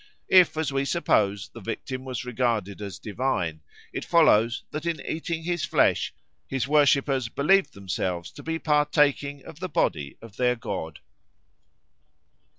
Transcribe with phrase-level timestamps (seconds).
[0.31, 3.61] If, as we suppose, the victim was regarded as divine,
[3.93, 6.11] it follows that in eating his flesh
[6.47, 11.01] his worshippers believed themselves to be partaking of the body of their god.